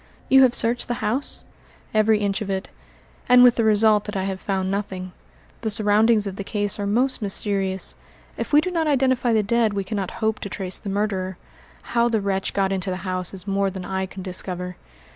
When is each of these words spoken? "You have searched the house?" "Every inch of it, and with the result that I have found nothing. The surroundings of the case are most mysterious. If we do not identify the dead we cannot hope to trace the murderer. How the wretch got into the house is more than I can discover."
"You 0.29 0.41
have 0.41 0.55
searched 0.55 0.87
the 0.87 0.95
house?" 1.05 1.43
"Every 1.93 2.17
inch 2.17 2.41
of 2.41 2.49
it, 2.49 2.69
and 3.29 3.43
with 3.43 3.53
the 3.55 3.63
result 3.63 4.05
that 4.05 4.15
I 4.17 4.23
have 4.23 4.39
found 4.39 4.71
nothing. 4.71 5.11
The 5.61 5.69
surroundings 5.69 6.25
of 6.25 6.37
the 6.37 6.43
case 6.43 6.79
are 6.79 6.87
most 6.87 7.21
mysterious. 7.21 7.93
If 8.35 8.51
we 8.51 8.61
do 8.61 8.71
not 8.71 8.87
identify 8.87 9.31
the 9.31 9.43
dead 9.43 9.73
we 9.75 9.83
cannot 9.83 10.09
hope 10.17 10.39
to 10.39 10.49
trace 10.49 10.79
the 10.79 10.89
murderer. 10.89 11.37
How 11.83 12.09
the 12.09 12.19
wretch 12.19 12.55
got 12.55 12.71
into 12.71 12.89
the 12.89 13.05
house 13.05 13.31
is 13.31 13.45
more 13.45 13.69
than 13.69 13.85
I 13.85 14.07
can 14.07 14.23
discover." 14.23 14.75